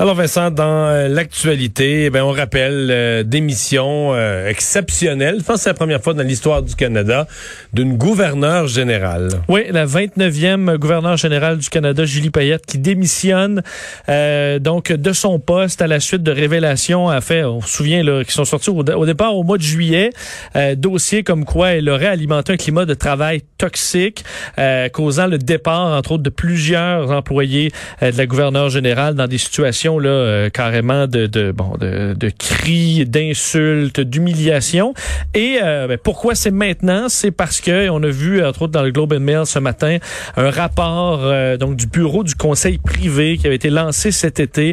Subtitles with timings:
[0.00, 5.56] Alors Vincent, dans euh, l'actualité, eh ben on rappelle euh, démission euh, exceptionnelle, je pense
[5.56, 7.26] que c'est la première fois dans l'histoire du Canada,
[7.72, 9.30] d'une gouverneure générale.
[9.48, 13.64] Oui, la 29e gouverneure générale du Canada, Julie Payette, qui démissionne
[14.08, 18.04] euh, donc de son poste à la suite de révélations à fait, on se souvient
[18.04, 20.10] là, qui sont sortis au, au départ au mois de juillet,
[20.54, 24.24] euh, dossier comme quoi elle aurait alimenté un climat de travail toxique,
[24.60, 27.72] euh, causant le départ entre autres de plusieurs employés
[28.04, 32.12] euh, de la gouverneure générale dans des situations là euh, carrément de, de bon de,
[32.14, 34.92] de cris, d'insultes, d'humiliation.
[35.34, 37.08] Et euh, ben, pourquoi c'est maintenant?
[37.08, 39.98] C'est parce que on a vu entre autres dans le Globe and Mail ce matin
[40.36, 44.72] un rapport euh, donc du bureau du conseil privé qui avait été lancé cet été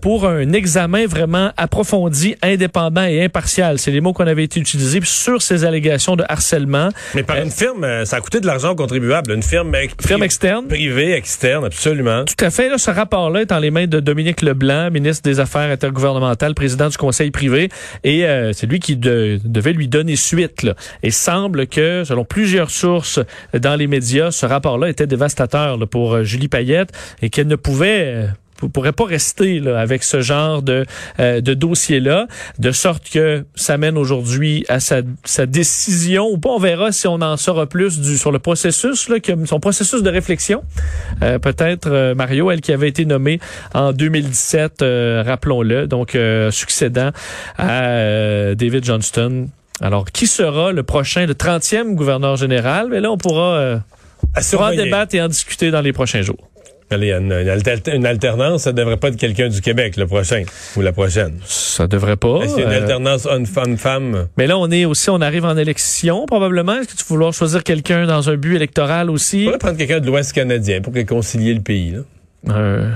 [0.00, 3.78] pour un examen vraiment approfondi, indépendant et impartial.
[3.78, 6.88] C'est les mots qu'on avait été utilisés sur ces allégations de harcèlement.
[7.14, 9.72] Mais par une firme, ça a coûté de l'argent aux contribuables, une firme,
[10.04, 10.66] Firme externe.
[10.66, 12.24] privée, externe, absolument.
[12.24, 12.68] Tout à fait.
[12.68, 16.88] Là, ce rapport-là est en les mains de Dominique Leblanc, ministre des Affaires intergouvernementales, président
[16.88, 17.68] du Conseil privé,
[18.04, 20.62] et euh, c'est lui qui de- devait lui donner suite.
[20.62, 20.74] Là.
[21.02, 23.20] Et semble que, selon plusieurs sources
[23.58, 26.90] dans les médias, ce rapport-là était dévastateur pour euh, Julie Payette
[27.22, 28.26] et qu'elle ne pouvait...
[28.68, 30.84] pourrait pas rester là, avec ce genre de,
[31.20, 32.26] euh, de dossier-là,
[32.58, 37.06] de sorte que ça mène aujourd'hui à sa, sa décision, ou pas, on verra si
[37.06, 40.62] on en saura plus du, sur le processus, là, que, son processus de réflexion.
[41.22, 43.40] Euh, Peut-être euh, Mario, elle qui avait été nommée
[43.74, 47.10] en 2017, euh, rappelons-le, donc euh, succédant
[47.58, 49.48] à euh, David Johnston.
[49.80, 52.88] Alors, qui sera le prochain, le 30e gouverneur général?
[52.90, 53.78] Mais là, on pourra, euh,
[54.36, 56.51] on pourra en débattre et en discuter dans les prochains jours.
[56.92, 60.42] Allez, une, une alter- une alternance, ça devrait pas être quelqu'un du Québec le prochain
[60.76, 61.34] ou la prochaine.
[61.44, 62.40] Ça devrait pas.
[62.42, 64.28] Est-ce qu'il y a une euh, alternance homme-femme?
[64.36, 66.76] Mais là, on est aussi, on arrive en élection, probablement.
[66.76, 69.44] Est-ce que tu vas vouloir choisir quelqu'un dans un but électoral On aussi?
[69.44, 71.92] pourrait prendre quelqu'un de l'Ouest canadien pour réconcilier le pays.
[71.92, 72.54] Là.
[72.54, 72.88] Euh,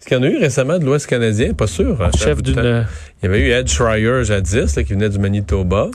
[0.00, 1.52] Est-ce qu'il y en a eu récemment de l'Ouest canadien?
[1.54, 2.00] Pas sûr.
[2.02, 2.86] hein, chef d'une...
[3.22, 5.88] Il y avait eu Ed Schreier jadis, là, qui venait du Manitoba.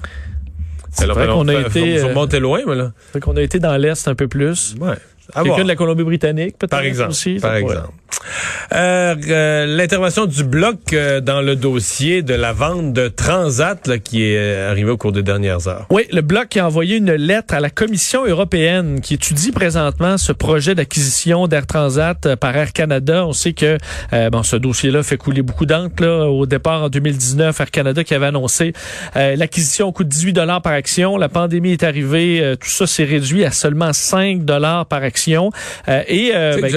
[0.91, 2.91] C'est vrai on qu'on a été, faut- faut euh, loin, mais là.
[3.07, 4.75] c'est vrai qu'on a été dans l'Est un peu plus.
[4.79, 4.95] Ouais.
[5.33, 7.11] Quelqu'un de la Colombie-Britannique, peut-être Par exemple.
[7.11, 7.35] aussi.
[7.39, 7.91] par exemple.
[8.73, 13.97] Euh, euh, L'intervention du bloc euh, dans le dossier de la vente de Transat là,
[13.97, 15.85] qui est arrivée au cours des dernières heures.
[15.89, 20.31] Oui, le Bloc a envoyé une lettre à la Commission européenne qui étudie présentement ce
[20.31, 23.25] projet d'acquisition d'Air Transat par Air Canada.
[23.25, 23.77] On sait que
[24.29, 26.05] bon, ce dossier-là fait couler beaucoup d'encre.
[26.05, 28.73] Au départ, en 2019, Air Canada qui avait annoncé
[29.15, 31.17] l'acquisition coûte 18 dollars par action.
[31.17, 35.16] La pandémie est arrivée, tout ça s'est réduit à seulement 5 dollars par action.
[35.87, 36.69] Euh, et euh, ben,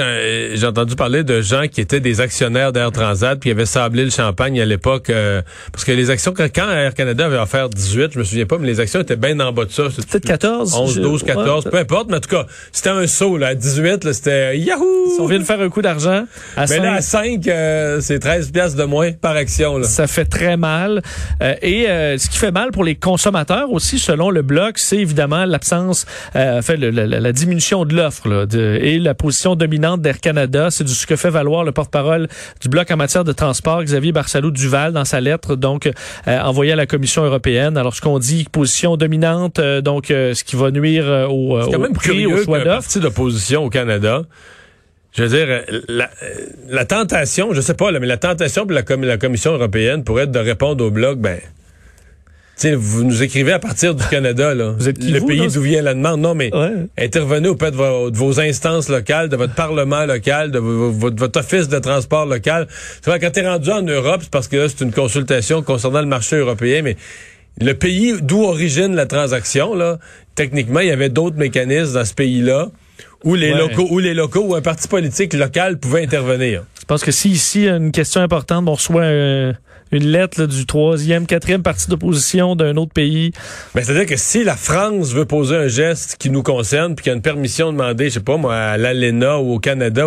[0.54, 4.04] j'ai- entendu parler de gens qui étaient des actionnaires d'Air Transat puis qui avaient sablé
[4.04, 5.42] le champagne à l'époque euh,
[5.72, 8.66] parce que les actions quand Air Canada avait offert 18, je me souviens pas, mais
[8.68, 9.84] les actions étaient bien en bas de ça.
[9.84, 10.74] Peut-être 14.
[10.74, 11.70] 11, je- 12, 14, ouais.
[11.70, 15.16] peu importe, mais en tout cas, c'était un saut là, à 18, là, c'était yahoo.
[15.18, 16.24] On vient de faire un coup d'argent.
[16.56, 19.78] À Mais là, à 5, 5, c'est 13 piastres de moins par action.
[19.78, 19.86] Là.
[19.86, 21.02] Ça fait très mal.
[21.42, 24.98] Euh, et euh, ce qui fait mal pour les consommateurs aussi, selon le bloc, c'est
[24.98, 26.06] évidemment l'absence,
[26.36, 30.20] euh, fait, le- la- la diminution de l'offre là, de- et la position dominante d'Air
[30.20, 30.70] Canada.
[30.70, 32.28] C'est du- ce que fait valoir le porte-parole
[32.60, 36.76] du bloc en matière de transport, Xavier Barsalou-Duval, dans sa lettre donc euh, envoyée à
[36.76, 37.76] la Commission européenne.
[37.76, 41.70] Alors, ce qu'on dit, position dominante, euh, donc euh, ce qui va nuire au, C'est
[41.72, 42.70] quand au même prix, au choix d'offre.
[42.82, 44.22] parti d'opposition au Canada,
[45.12, 46.08] je veux dire, la,
[46.68, 50.30] la tentation, je sais pas, là, mais la tentation pour la Commission européenne pourrait être
[50.32, 51.38] de répondre au bloc, ben,
[52.60, 54.74] tu sais, vous nous écrivez à partir du Canada, là.
[54.78, 56.20] Vous êtes qui, le vous, pays d'où vient la demande.
[56.20, 56.72] Non, mais Ouais.
[56.98, 61.10] intervenez auprès de vos, de vos instances locales, de votre parlement local, de vo- vo-
[61.16, 62.66] votre office de transport local.
[63.02, 66.00] C'est vrai, quand t'es rendu en Europe, c'est parce que là, c'est une consultation concernant
[66.00, 66.96] le marché européen, mais
[67.62, 69.98] le pays d'où origine la transaction, là,
[70.34, 72.68] techniquement, il y avait d'autres mécanismes dans ce pays-là
[73.24, 73.58] où les Ouais.
[73.58, 76.64] locaux, où les locaux ou un parti politique local pouvait intervenir.
[76.78, 79.52] Je pense que si ici, une question importante, on reçoit euh,
[79.92, 83.32] une lettre du troisième, quatrième parti d'opposition d'un autre pays.
[83.74, 87.10] Ben, c'est-à-dire que si la France veut poser un geste qui nous concerne, puis qu'il
[87.10, 90.06] y a une permission demandée, je sais pas moi, à l'ALENA ou au Canada,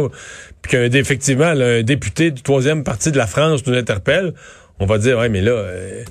[0.62, 4.34] puis qu'un effectivement là, un député du troisième parti de la France nous interpelle,
[4.80, 6.04] on va dire ouais mais là, euh,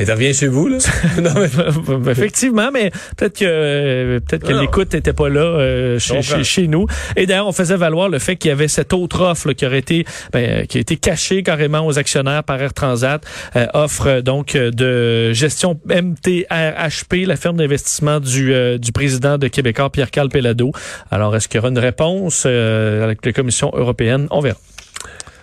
[0.00, 0.78] Elle revient chez vous, là?
[1.22, 2.10] non, mais...
[2.10, 6.68] Effectivement, mais peut-être que euh, peut-être que l'écoute n'était pas là euh, chez, chez, chez,
[6.68, 6.86] nous.
[7.16, 9.66] Et d'ailleurs, on faisait valoir le fait qu'il y avait cette autre offre là, qui
[9.66, 13.22] aurait été ben, qui a été cachée carrément aux actionnaires par Air Transat,
[13.56, 20.30] euh, offre donc de gestion MTRHP, la firme d'investissement du, du président de Québécois, Pierre-Carl
[20.30, 20.72] Pellado.
[21.10, 24.28] Alors, est-ce qu'il y aura une réponse avec la Commission européenne?
[24.30, 24.56] On verra.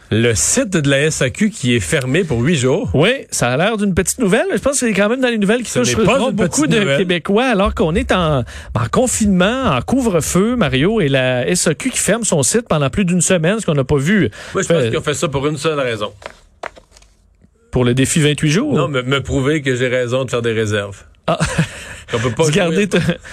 [0.10, 2.90] Le site de la SAQ qui est fermé pour huit jours.
[2.94, 4.46] Oui, ça a l'air d'une petite nouvelle.
[4.54, 7.76] Je pense que c'est quand même dans les nouvelles qui touchent beaucoup de Québécois alors
[7.76, 12.68] qu'on est en, en, confinement, en couvre-feu, Mario, et la SAQ qui ferme son site
[12.70, 14.30] pendant plus d'une semaine, ce qu'on n'a pas vu.
[14.54, 16.14] Moi, je pense qu'ils ont fait ça pour une seule raison.
[17.72, 18.74] Pour le défi 28 jours?
[18.74, 21.04] Non, me, me prouver que j'ai raison de faire des réserves.
[21.28, 21.38] Ah.
[22.14, 22.88] On peut pas jouer,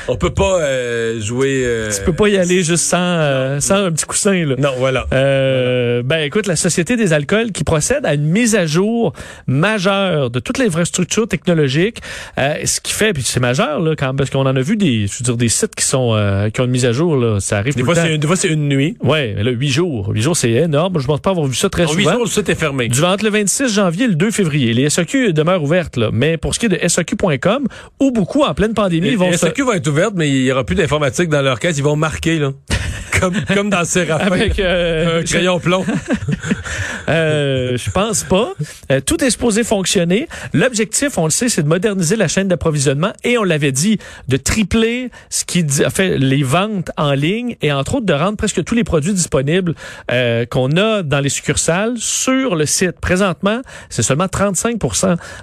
[0.08, 1.62] on peut pas euh, jouer.
[1.64, 4.56] Euh, tu peux pas y aller juste sans, euh, sans un petit coussin là.
[4.58, 5.06] Non, voilà.
[5.12, 9.12] Euh, Ben écoute, la Société des alcools qui procède à une mise à jour
[9.46, 11.98] majeure de toute l'infrastructure technologique,
[12.38, 15.06] euh, ce qui fait, puis c'est majeur là, quand parce qu'on en a vu des,
[15.06, 16.14] je veux dire des sites qui sont
[16.52, 17.76] qui ont une mise à jour là, ça arrive.
[17.76, 18.96] Des fois c'est des fois c'est une nuit.
[19.02, 20.98] Ouais, là huit jours, huit jours c'est énorme.
[20.98, 21.98] Je pense pas avoir vu ça très souvent.
[21.98, 22.88] Huit jours le site est fermé.
[22.88, 24.72] Du entre le 26 janvier et le 2 février.
[24.72, 27.66] Les SAQ demeurent ouvertes là, mais pour ce qui est de SAQ.com,
[28.00, 30.52] où beaucoup en pleine pandémie ils vont les SAQ vont être ouvertes, mais il y
[30.52, 31.76] aura plus d'informatique dans leur caisse.
[31.76, 32.52] Ils vont marquer, là.
[33.20, 34.26] comme, comme dans Séraphin.
[34.26, 35.84] Avec euh, un crayon plomb.
[37.08, 38.52] euh, je pense pas.
[38.90, 40.28] Euh, tout est supposé fonctionner.
[40.52, 44.36] L'objectif, on le sait, c'est de moderniser la chaîne d'approvisionnement et on l'avait dit, de
[44.36, 48.74] tripler ce qui fait les ventes en ligne et entre autres de rendre presque tous
[48.74, 49.74] les produits disponibles
[50.10, 53.00] euh, qu'on a dans les succursales sur le site.
[53.00, 54.76] Présentement, c'est seulement 35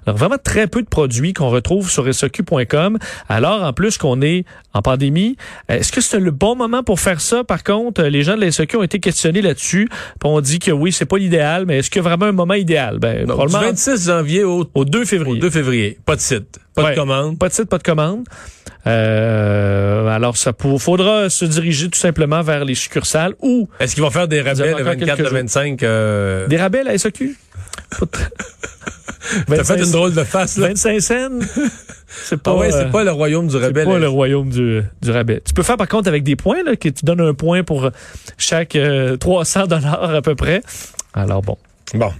[0.05, 2.97] Alors vraiment très peu de produits qu'on retrouve sur SEQ.com.
[3.29, 5.35] Alors en plus qu'on est en pandémie,
[5.67, 7.43] est-ce que c'est le bon moment pour faire ça?
[7.43, 9.89] Par contre, les gens de la ont été questionnés là-dessus.
[10.23, 12.53] On dit que oui, c'est pas l'idéal, mais est-ce qu'il y a vraiment un moment
[12.53, 12.99] idéal?
[12.99, 15.37] Ben, du 26 janvier au, au 2 février.
[15.37, 15.97] Au 2 février.
[16.05, 16.59] Pas de site.
[16.75, 17.37] Pas de commande.
[17.37, 18.23] Pas de site, pas de commande.
[18.87, 23.67] Euh, alors, ça faudra se diriger tout simplement vers les succursales ou...
[23.79, 25.83] Est-ce qu'ils vont faire des rabais le 24, le 25?
[25.83, 26.47] Euh...
[26.47, 26.97] Des rabais à la?
[29.47, 30.69] T'as fait une drôle de face, là.
[30.69, 31.29] 25 cents?
[32.23, 33.83] C'est pas, ah ouais, c'est pas le royaume du rabais.
[33.83, 35.41] C'est pas le royaume du, du rabais.
[35.45, 37.89] Tu peux faire par contre avec des points, là, que tu donnes un point pour
[38.37, 38.77] chaque
[39.19, 40.61] 300 euh, dollars à peu près.
[41.13, 41.57] Alors bon.
[41.93, 42.11] Bon.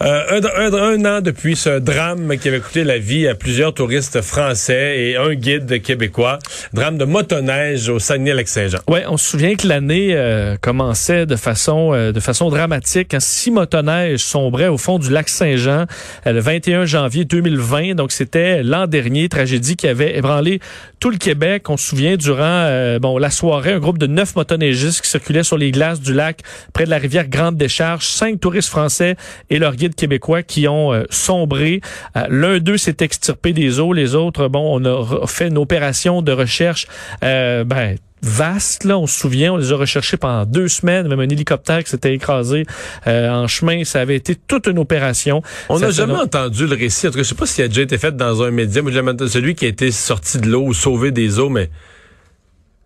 [0.00, 4.20] Euh, un, un, an depuis ce drame qui avait coûté la vie à plusieurs touristes
[4.20, 6.38] français et un guide québécois,
[6.72, 8.78] drame de motoneige au Saguenay-Lac-Saint-Jean.
[8.88, 13.20] Ouais, on se souvient que l'année euh, commençait de façon euh, de façon dramatique quand
[13.20, 15.86] six motoneiges sombraient au fond du lac Saint-Jean
[16.24, 17.94] le 21 janvier 2020.
[17.94, 20.60] Donc c'était l'an dernier, tragédie qui avait ébranlé
[21.00, 21.68] tout le Québec.
[21.68, 25.58] On se souvient durant bon la soirée, un groupe de neuf motoneigistes qui circulaient sur
[25.58, 26.40] les glaces du lac
[26.72, 30.92] près de la rivière Grande Décharge, cinq touristes français et leur guide québécois qui ont
[30.92, 31.80] euh, sombré.
[32.16, 36.22] Euh, l'un d'eux s'est extirpé des eaux, les autres, bon, on a fait une opération
[36.22, 36.86] de recherche,
[37.24, 38.84] euh, ben, vaste.
[38.84, 41.90] Là, on se souvient, on les a recherchés pendant deux semaines, même un hélicoptère qui
[41.90, 42.64] s'était écrasé
[43.06, 43.82] en chemin.
[43.84, 45.42] Ça avait été toute une opération.
[45.68, 47.08] On n'a jamais entendu le récit.
[47.08, 48.80] En tout cas, je sais pas s'il a déjà été fait dans un média.
[48.80, 48.92] Moi,
[49.26, 51.70] celui qui a été sorti de l'eau ou sauvé des eaux, mais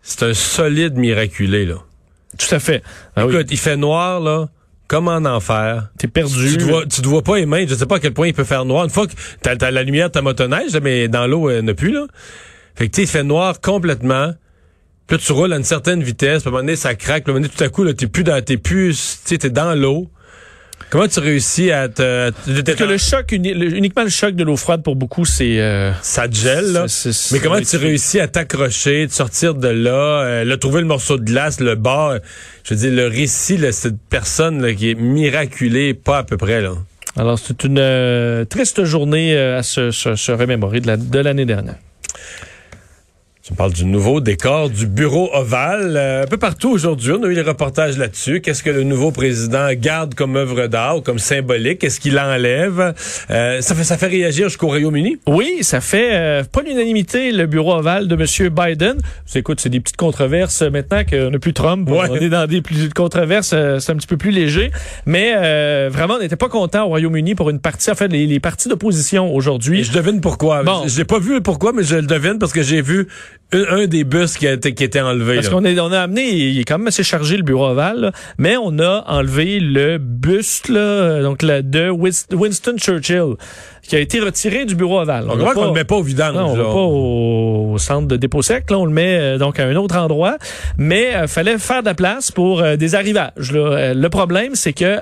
[0.01, 1.75] c'est un solide miraculé, là.
[2.37, 2.83] Tout à fait.
[3.15, 4.47] Ah Écoute, il fait noir, là.
[4.87, 5.89] Comment en enfer?
[5.97, 6.51] T'es perdu.
[6.51, 7.65] Tu, te vois, tu te vois pas mains.
[7.67, 8.85] Je sais pas à quel point il peut faire noir.
[8.85, 11.73] Une fois que t'as as la lumière de ta motoneige, mais dans l'eau, elle n'a
[11.73, 12.05] plus, là.
[12.75, 14.33] Fait que, tu il fait noir complètement.
[15.07, 16.43] Puis là, tu roules à une certaine vitesse.
[16.43, 17.23] Puis à un moment donné, ça craque.
[17.23, 19.37] Puis à un moment donné, tout à coup, là, t'es plus dans, t'es plus, tu
[19.37, 20.09] t'es dans l'eau.
[20.89, 22.31] Comment tu réussis à te...
[22.31, 25.59] que le choc, uniquement le choc de l'eau froide pour beaucoup, c'est...
[25.59, 26.85] Euh, ça te gèle, là.
[27.31, 31.17] Mais comment tu réussis à t'accrocher, de sortir de là, euh, le trouver le morceau
[31.17, 32.15] de glace, le bord.
[32.63, 36.37] Je veux dire, le récit de cette personne là, qui est miraculée, pas à peu
[36.37, 36.73] près, là.
[37.17, 41.75] Alors, c'est une euh, triste journée à se, se, remémorer de l'année dernière.
[43.47, 45.95] Tu parles du nouveau décor du bureau ovale.
[45.95, 48.41] Euh, un peu partout aujourd'hui, on a eu des reportages là-dessus.
[48.41, 51.79] Qu'est-ce que le nouveau président garde comme œuvre d'art ou comme symbolique?
[51.79, 52.93] Qu'est-ce qu'il enlève?
[53.29, 55.19] Euh, ça, fait, ça fait réagir jusqu'au Royaume-Uni?
[55.27, 58.49] Oui, ça fait euh, pas l'unanimité, le bureau ovale de M.
[58.49, 58.97] Biden.
[59.33, 61.87] Écoute, c'est des petites controverses maintenant qu'on n'a plus Trump.
[61.89, 64.71] On est dans des plus controverses, c'est un petit peu plus léger.
[65.05, 68.41] Mais vraiment, on n'était pas content au Royaume-Uni pour une partie, en fait, les, les
[68.41, 69.85] partis d'opposition aujourd'hui.
[69.85, 70.63] Je devine pourquoi.
[70.63, 70.83] Bon.
[70.85, 73.07] J'ai pas vu pourquoi, mais je le devine parce que j'ai vu
[73.53, 75.35] un, des bus qui, a été, qui était enlevé.
[75.35, 78.57] Parce qu'on on a amené, il est quand même assez chargé le bureau ovale, mais
[78.57, 83.35] on a enlevé le buste là, donc la, de Winston Churchill
[83.87, 85.27] qui a été retiré du bureau ovale.
[85.29, 86.35] On, voit qu'on le met pas au vidange.
[86.35, 88.69] Non, on le met pas au, centre de dépôt sec.
[88.69, 90.37] Là, on le met euh, donc à un autre endroit.
[90.77, 93.51] Mais euh, fallait faire de la place pour euh, des arrivages.
[93.53, 93.93] Là.
[93.93, 94.99] le problème, c'est que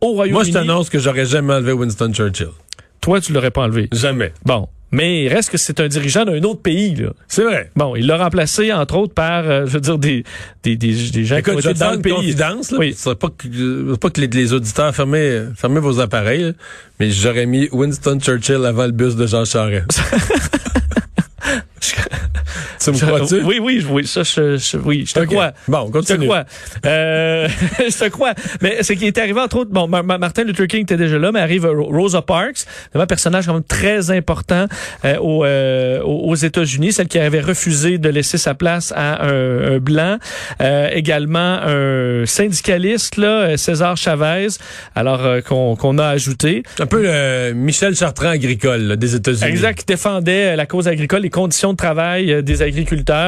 [0.00, 0.32] au Royaume-Uni...
[0.32, 2.48] Moi, je t'annonce que j'aurais jamais enlevé Winston Churchill.
[3.00, 3.88] Toi, tu l'aurais pas enlevé.
[3.92, 4.32] Jamais.
[4.44, 4.68] Bon.
[4.94, 6.94] Mais il reste que c'est un dirigeant d'un autre pays.
[6.94, 7.10] Là.
[7.26, 7.70] C'est vrai.
[7.74, 10.24] Bon, il l'a remplacé, entre autres, par, euh, je veux dire, des,
[10.62, 12.12] des, des, des gens Écoute, qui ont été dans le pays.
[12.12, 12.70] confidence.
[12.70, 12.78] Là.
[12.78, 12.94] Oui.
[12.96, 13.48] Ce serait pas que,
[13.92, 16.52] euh, pas que les, les auditeurs fermez, fermez vos appareils, là.
[17.00, 20.00] mais j'aurais mis Winston Churchill avant le bus de Jean Charest.
[22.92, 23.42] tu me crois-tu?
[23.44, 25.26] Oui, oui, oui, ça, je, je- oui, je te Ok.
[25.26, 25.52] crois.
[25.68, 26.26] Bon, Je te continue.
[26.26, 26.44] crois.
[26.86, 27.48] Euh,
[27.78, 28.34] je te crois.
[28.60, 31.18] Mais ce qui est arrivé, entre autres, bon, Ma- Ma- Martin Luther King était déjà
[31.18, 32.64] là, mais arrive Ro- Rosa Parks,
[32.94, 34.66] un personnage quand même très important
[35.04, 39.74] euh, aux, euh, aux États-Unis, celle qui avait refusé de laisser sa place à un,
[39.74, 40.18] un blanc.
[40.60, 44.48] Euh, également un syndicaliste, là, euh, César Chavez,
[44.94, 46.62] alors euh, qu'on a ajouté.
[46.78, 47.04] Un peu
[47.54, 49.50] Michel Chartrand agricole là, des États-Unis.
[49.50, 52.73] Exact, qui défendait euh, la cause agricole, les conditions de travail euh, des agriculteurs,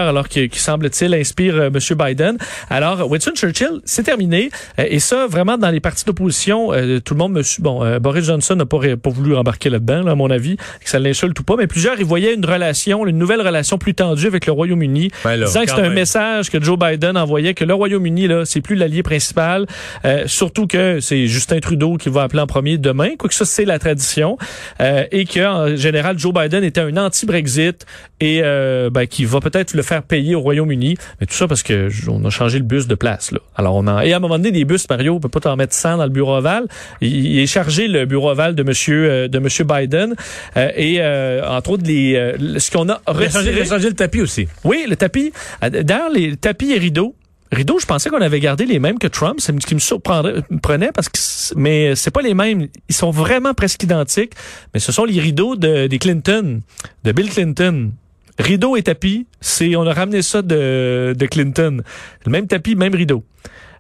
[0.09, 1.79] alors qui, qui semble-t-il inspire euh, M.
[1.97, 2.39] Biden.
[2.71, 4.51] Alors, Winston Churchill, c'est terminé.
[4.79, 7.43] Euh, et ça, vraiment, dans les partis d'opposition, euh, tout le monde me...
[7.43, 10.57] su- Bon, euh, Boris Johnson n'a pas, pas voulu embarquer là-dedans, là, à mon avis,
[10.57, 13.95] que ça l'insulte ou pas, mais plusieurs, ils voyaient une relation, une nouvelle relation plus
[13.95, 17.65] tendue avec le Royaume-Uni, Ben disant que c'est un message que Joe Biden envoyait, que
[17.65, 19.67] le Royaume-Uni, là, c'est plus l'allié principal,
[20.05, 23.65] euh, surtout que c'est Justin Trudeau qui va appeler en premier demain, quoique ça, c'est
[23.65, 24.37] la tradition,
[24.81, 27.87] euh, et que en général, Joe Biden était un anti-Brexit
[28.21, 31.63] et euh, ben, qui va peut-être le faire payer au Royaume-Uni, mais tout ça parce
[31.63, 33.33] que on a changé le bus de place.
[33.33, 33.39] Là.
[33.57, 34.01] Alors on en...
[34.01, 36.05] Et à un moment donné, des bus, Mario, on peut pas t'en mettre 100 dans
[36.05, 36.67] le bureau ovale.
[37.01, 40.15] Il, est chargé, le bureau ovale de monsieur, euh, de monsieur Biden,
[40.57, 43.65] euh, et euh, entre autres, les, euh, ce qu'on a a, changé, il a retiré...
[43.67, 44.49] changé le tapis aussi.
[44.65, 45.33] Oui, le tapis.
[45.63, 47.15] D'ailleurs, les tapis et rideaux.
[47.53, 50.43] Rideaux, je pensais qu'on avait gardé les mêmes que Trump, c'est ce qui me surprendrait,
[50.51, 51.19] me prenait parce que
[51.55, 54.33] mais c'est pas les mêmes, ils sont vraiment presque identiques,
[54.75, 56.61] mais ce sont les rideaux de des Clinton,
[57.05, 57.93] de Bill Clinton.
[58.39, 61.83] Rideau et tapis, c'est on a ramené ça de de Clinton.
[62.25, 63.25] Le même tapis, même rideau.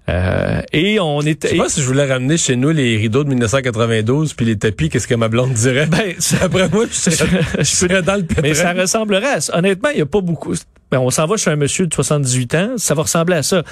[0.08, 3.24] Euh, et on Je était sais pas si je voulais ramener chez nous les rideaux
[3.24, 5.86] de 1992 puis les tapis, qu'est-ce que ma blonde dirait?
[5.86, 8.42] ben, Après moi, je serais, je serais dans le pétrin.
[8.44, 9.58] Mais ça ressemblerait à ça.
[9.58, 10.54] Honnêtement, il n'y a pas beaucoup.
[10.92, 13.64] Ben, on s'en va chez un monsieur de 78 ans, ça va ressembler à ça.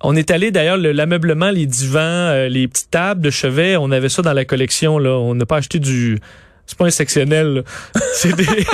[0.00, 3.90] On est allé d'ailleurs, le- l'ameublement, les divans, euh, les petites tables de chevet, on
[3.90, 4.98] avait ça dans la collection.
[4.98, 5.10] Là.
[5.18, 6.20] On n'a pas acheté du...
[6.66, 7.64] C'est pas un sectionnel.
[8.14, 8.46] C'est des...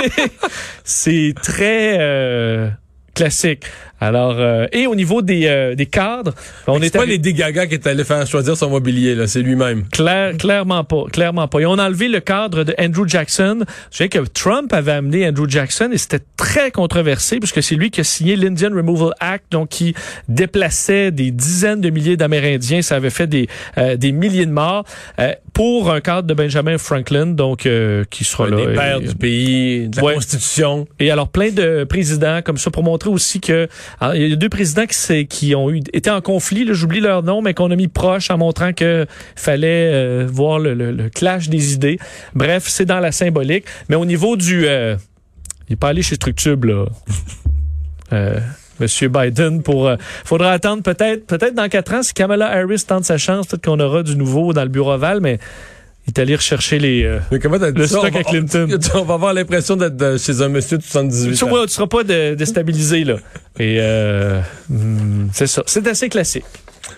[0.83, 2.69] C'est très euh,
[3.13, 3.65] classique.
[4.01, 6.33] Alors, euh, et au niveau des, euh, des cadres,
[6.67, 9.27] on C'est est pas allé- les dégagas qui est allé faire choisir son mobilier, là,
[9.27, 9.83] c'est lui-même.
[9.91, 11.59] Claire, clairement pas, clairement pas.
[11.61, 13.59] Ils ont enlevé le cadre de Andrew Jackson.
[13.91, 17.91] Je sais que Trump avait amené Andrew Jackson et c'était très controversé puisque c'est lui
[17.91, 19.93] qui a signé l'Indian Removal Act, donc qui
[20.39, 22.81] déplaçait des dizaines de milliers d'Amérindiens.
[22.81, 24.85] Ça avait fait des euh, des milliers de morts
[25.19, 28.57] euh, pour un cadre de Benjamin Franklin, donc euh, qui sera Un là.
[28.65, 30.13] des pères Et- du pays, de la Ouais.
[30.15, 30.87] Constitution.
[30.99, 33.67] et alors plein de présidents comme ça pour montrer aussi que
[33.99, 37.41] alors, il y a deux présidents qui, ont eu été en conflit, j'oublie leur nom,
[37.41, 39.05] mais qu'on a mis proche en montrant que
[39.35, 41.99] fallait euh, voir le, clash des idées.
[42.35, 43.65] Bref, c'est dans la symbolique.
[43.89, 44.95] Mais au niveau du, euh,
[45.69, 46.85] il est pas allé chez Structube là.
[48.11, 48.39] Euh,
[48.79, 53.03] Monsieur Biden pour euh, faudra attendre peut-être peut-être dans quatre ans si Kamala Harris tente
[53.03, 55.37] sa chance peut-être qu'on aura du nouveau dans le bureau ovale mais
[56.07, 57.99] est allé rechercher les euh, Mais comment dit Le ça?
[57.99, 58.67] stock On va- à Clinton.
[58.95, 61.65] On, va avoir l'impression d'être chez un monsieur de 78 Tu ans.
[61.65, 63.15] tu seras pas déstabilisé, là.
[63.59, 65.63] Et euh, hmm, c'est ça.
[65.65, 66.45] C'est assez classique.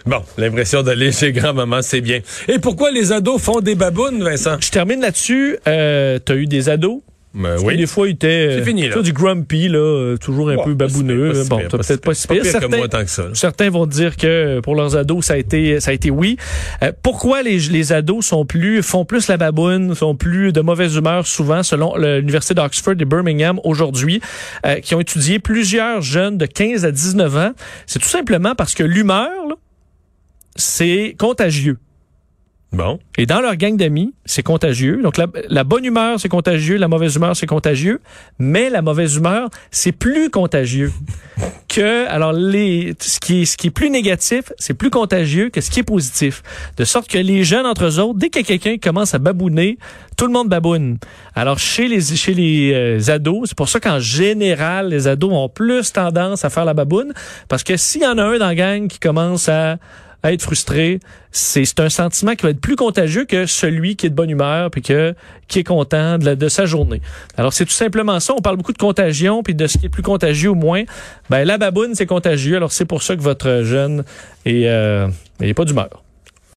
[0.05, 2.19] Bon, l'impression d'aller chez grand-maman, c'est bien.
[2.47, 4.57] Et pourquoi les ados font des babounes, Vincent?
[4.61, 5.57] Je termine là-dessus.
[5.67, 7.01] Euh, T'as eu des ados?
[7.33, 9.01] Ben Qui, Des fois, ils étaient C'est fini, là.
[9.01, 11.29] du grumpy, là, euh, toujours un Ouais, peu si babouneux.
[11.31, 12.15] pas si bon, pas si peut-être pas pire.
[12.15, 12.45] si Pas pire.
[12.45, 13.23] Certains, moi tant que ça.
[13.33, 16.35] certains vont dire que pour leurs ados, ça a été, ça a été oui.
[16.83, 20.95] Euh, pourquoi les, les ados sont plus, font plus la baboune, sont plus de mauvaise
[20.97, 24.19] humeur souvent, selon l'université d'Oxford et Birmingham aujourd'hui,
[24.65, 27.51] euh, qui ont étudié plusieurs jeunes de 15 à 19 ans?
[27.87, 29.29] C'est tout simplement parce que l'humeur,
[30.57, 31.77] c'est contagieux.
[32.71, 32.99] Bon.
[33.17, 35.01] Et dans leur gang d'amis, c'est contagieux.
[35.03, 37.99] Donc la, la bonne humeur, c'est contagieux, la mauvaise humeur, c'est contagieux,
[38.39, 40.93] mais la mauvaise humeur, c'est plus contagieux
[41.67, 45.59] que alors les ce qui est ce qui est plus négatif, c'est plus contagieux que
[45.59, 46.43] ce qui est positif.
[46.77, 49.77] De sorte que les jeunes entre eux autres, dès que quelqu'un commence à babouner,
[50.15, 50.97] tout le monde baboune.
[51.35, 55.49] Alors chez les chez les euh, ados, c'est pour ça qu'en général les ados ont
[55.49, 57.13] plus tendance à faire la baboune
[57.49, 59.77] parce que s'il y en a un dans la gang qui commence à à
[60.23, 60.99] être frustré,
[61.31, 64.69] c'est un sentiment qui va être plus contagieux que celui qui est de bonne humeur
[64.69, 65.15] puis que
[65.47, 67.01] qui est content de, sa journée.
[67.37, 68.33] Alors c'est tout simplement ça.
[68.37, 70.83] On parle beaucoup de contagion puis de ce qui est plus contagieux ou moins.
[71.29, 72.55] Ben la baboune c'est contagieux.
[72.55, 74.03] Alors c'est pour ça que votre jeune
[74.45, 75.07] est, euh,
[75.41, 76.03] est pas d'humeur.